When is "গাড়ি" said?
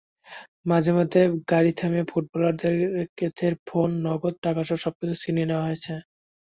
1.51-1.71